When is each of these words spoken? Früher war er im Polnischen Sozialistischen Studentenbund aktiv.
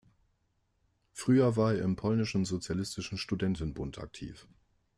Früher 1.13 1.57
war 1.57 1.75
er 1.75 1.83
im 1.83 1.95
Polnischen 1.95 2.43
Sozialistischen 2.43 3.19
Studentenbund 3.19 3.99
aktiv. 3.99 4.47